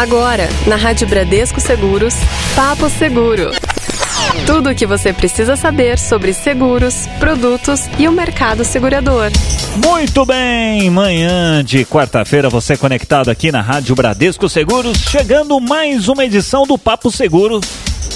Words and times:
Agora, 0.00 0.48
na 0.66 0.76
Rádio 0.76 1.06
Bradesco 1.06 1.60
Seguros, 1.60 2.14
Papo 2.56 2.88
Seguro. 2.88 3.50
Tudo 4.46 4.70
o 4.70 4.74
que 4.74 4.86
você 4.86 5.12
precisa 5.12 5.56
saber 5.56 5.98
sobre 5.98 6.32
seguros, 6.32 7.06
produtos 7.18 7.82
e 7.98 8.08
o 8.08 8.12
mercado 8.12 8.64
segurador. 8.64 9.30
Muito 9.84 10.24
bem, 10.24 10.88
manhã 10.88 11.62
de 11.62 11.84
quarta-feira, 11.84 12.48
você 12.48 12.78
conectado 12.78 13.28
aqui 13.28 13.52
na 13.52 13.60
Rádio 13.60 13.94
Bradesco 13.94 14.48
Seguros, 14.48 14.96
chegando 14.96 15.60
mais 15.60 16.08
uma 16.08 16.24
edição 16.24 16.66
do 16.66 16.78
Papo 16.78 17.10
Seguro. 17.10 17.60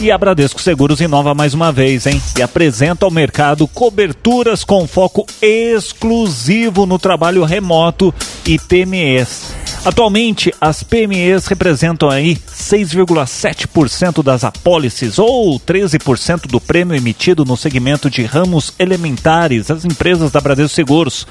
E 0.00 0.08
a 0.12 0.16
Bradesco 0.16 0.62
Seguros 0.62 1.00
inova 1.00 1.34
mais 1.34 1.52
uma 1.52 1.72
vez, 1.72 2.06
hein? 2.06 2.22
E 2.38 2.42
apresenta 2.42 3.04
ao 3.06 3.10
mercado 3.10 3.66
coberturas 3.66 4.62
com 4.62 4.86
foco 4.86 5.26
exclusivo 5.42 6.86
no 6.86 6.96
trabalho 6.96 7.42
remoto 7.42 8.14
e 8.46 8.56
PMEs. 8.56 9.61
Atualmente, 9.84 10.54
as 10.60 10.84
PMEs 10.84 11.46
representam 11.46 12.08
aí 12.08 12.36
6,7% 12.36 14.22
das 14.22 14.44
apólices 14.44 15.18
ou 15.18 15.58
13% 15.58 16.46
do 16.46 16.60
prêmio 16.60 16.96
emitido 16.96 17.44
no 17.44 17.56
segmento 17.56 18.08
de 18.08 18.22
ramos 18.22 18.72
elementares, 18.78 19.72
as 19.72 19.84
empresas 19.84 20.30
da 20.30 20.40
Bradesco 20.40 20.76
Seguros. 20.76 21.26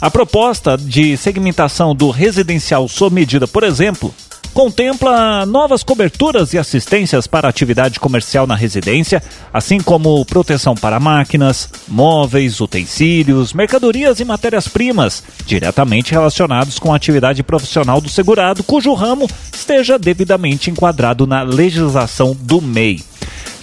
A 0.00 0.10
proposta 0.10 0.76
de 0.76 1.16
segmentação 1.16 1.94
do 1.94 2.10
residencial 2.10 2.88
sob 2.88 3.14
medida, 3.14 3.46
por 3.46 3.62
exemplo, 3.62 4.12
contempla 4.52 5.46
novas 5.46 5.82
coberturas 5.82 6.52
e 6.52 6.58
assistências 6.58 7.26
para 7.26 7.48
atividade 7.48 7.98
comercial 7.98 8.46
na 8.46 8.54
residência, 8.54 9.22
assim 9.52 9.80
como 9.80 10.24
proteção 10.24 10.74
para 10.74 11.00
máquinas, 11.00 11.68
móveis, 11.88 12.60
utensílios, 12.60 13.52
mercadorias 13.52 14.20
e 14.20 14.24
matérias-primas, 14.24 15.22
diretamente 15.46 16.12
relacionados 16.12 16.78
com 16.78 16.92
a 16.92 16.96
atividade 16.96 17.42
profissional 17.42 18.00
do 18.00 18.08
segurado, 18.08 18.62
cujo 18.62 18.92
ramo 18.94 19.28
esteja 19.52 19.98
devidamente 19.98 20.70
enquadrado 20.70 21.26
na 21.26 21.42
legislação 21.42 22.36
do 22.38 22.60
MEI. 22.60 23.02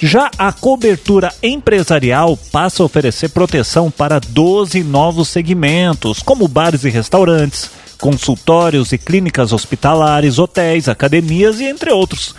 Já 0.01 0.31
a 0.37 0.53
cobertura 0.53 1.33
empresarial 1.43 2.37
passa 2.53 2.81
a 2.81 2.85
oferecer 2.85 3.29
proteção 3.29 3.91
para 3.91 4.17
12 4.17 4.81
novos 4.81 5.27
segmentos, 5.27 6.23
como 6.23 6.47
bares 6.47 6.85
e 6.85 6.89
restaurantes, 6.89 7.69
consultórios 7.99 8.91
e 8.91 8.97
clínicas 8.97 9.53
hospitalares, 9.53 10.39
hotéis, 10.39 10.87
academias 10.87 11.59
e 11.59 11.65
entre 11.65 11.91
outros. 11.91 12.33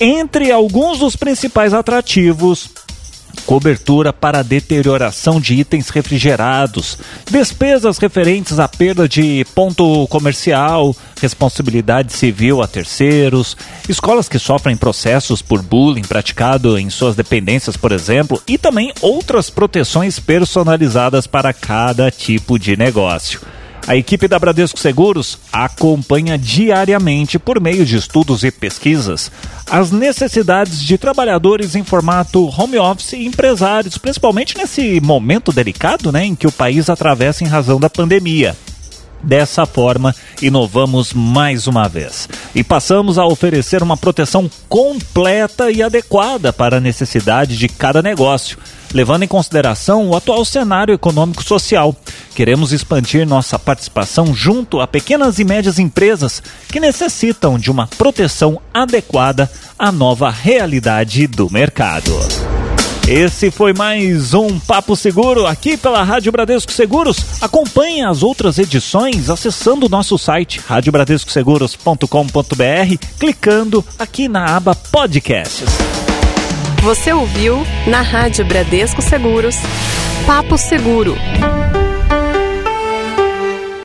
Entre 0.00 0.50
alguns 0.50 0.98
dos 0.98 1.16
principais 1.16 1.72
atrativos, 1.72 2.68
cobertura 3.46 4.12
para 4.12 4.42
deterioração 4.42 5.40
de 5.40 5.54
itens 5.54 5.88
refrigerados, 5.88 6.98
despesas 7.30 7.98
referentes 7.98 8.58
à 8.58 8.66
perda 8.66 9.08
de 9.08 9.46
ponto 9.54 10.06
comercial, 10.08 10.94
responsabilidade 11.20 12.12
civil 12.12 12.60
a 12.60 12.66
terceiros, 12.66 13.56
escolas 13.88 14.28
que 14.28 14.38
sofrem 14.38 14.76
processos 14.76 15.40
por 15.40 15.62
bullying 15.62 16.02
praticado 16.02 16.78
em 16.78 16.90
suas 16.90 17.14
dependências, 17.14 17.76
por 17.76 17.92
exemplo, 17.92 18.42
e 18.46 18.58
também 18.58 18.92
outras 19.00 19.48
proteções 19.48 20.18
personalizadas 20.18 21.26
para 21.26 21.52
cada 21.52 22.10
tipo 22.10 22.58
de 22.58 22.76
negócio. 22.76 23.40
A 23.86 23.94
equipe 23.94 24.26
da 24.26 24.36
Bradesco 24.36 24.80
Seguros 24.80 25.38
acompanha 25.52 26.36
diariamente, 26.36 27.38
por 27.38 27.60
meio 27.60 27.86
de 27.86 27.96
estudos 27.96 28.42
e 28.42 28.50
pesquisas, 28.50 29.30
as 29.70 29.92
necessidades 29.92 30.82
de 30.82 30.98
trabalhadores 30.98 31.76
em 31.76 31.84
formato 31.84 32.48
home 32.48 32.78
office 32.78 33.12
e 33.12 33.26
empresários, 33.26 33.96
principalmente 33.96 34.58
nesse 34.58 35.00
momento 35.00 35.52
delicado 35.52 36.10
né, 36.10 36.24
em 36.24 36.34
que 36.34 36.48
o 36.48 36.52
país 36.52 36.90
atravessa 36.90 37.44
em 37.44 37.46
razão 37.46 37.78
da 37.78 37.88
pandemia. 37.88 38.56
Dessa 39.22 39.64
forma, 39.64 40.14
inovamos 40.42 41.12
mais 41.12 41.66
uma 41.66 41.88
vez 41.88 42.28
e 42.54 42.62
passamos 42.62 43.18
a 43.18 43.24
oferecer 43.24 43.82
uma 43.82 43.96
proteção 43.96 44.50
completa 44.68 45.70
e 45.70 45.82
adequada 45.82 46.52
para 46.52 46.76
a 46.76 46.80
necessidade 46.80 47.56
de 47.56 47.68
cada 47.68 48.02
negócio, 48.02 48.58
levando 48.96 49.22
em 49.24 49.28
consideração 49.28 50.08
o 50.08 50.16
atual 50.16 50.42
cenário 50.42 50.94
econômico-social. 50.94 51.94
Queremos 52.34 52.72
expandir 52.72 53.28
nossa 53.28 53.58
participação 53.58 54.34
junto 54.34 54.80
a 54.80 54.86
pequenas 54.86 55.38
e 55.38 55.44
médias 55.44 55.78
empresas 55.78 56.42
que 56.68 56.80
necessitam 56.80 57.58
de 57.58 57.70
uma 57.70 57.86
proteção 57.86 58.58
adequada 58.72 59.50
à 59.78 59.92
nova 59.92 60.30
realidade 60.30 61.26
do 61.26 61.52
mercado. 61.52 62.10
Esse 63.06 63.50
foi 63.50 63.74
mais 63.74 64.32
um 64.32 64.58
Papo 64.58 64.96
Seguro 64.96 65.46
aqui 65.46 65.76
pela 65.76 66.02
Rádio 66.02 66.32
Bradesco 66.32 66.72
Seguros. 66.72 67.18
Acompanhe 67.40 68.02
as 68.02 68.22
outras 68.22 68.58
edições 68.58 69.28
acessando 69.28 69.84
o 69.86 69.90
nosso 69.90 70.18
site 70.18 70.60
radiobradescoseguros.com.br, 70.66 73.06
clicando 73.20 73.84
aqui 73.98 74.26
na 74.26 74.56
aba 74.56 74.74
Podcasts. 74.74 75.95
Você 76.86 77.12
ouviu 77.12 77.66
na 77.88 78.00
Rádio 78.00 78.44
Bradesco 78.44 79.02
Seguros 79.02 79.56
Papo 80.24 80.56
Seguro. 80.56 81.16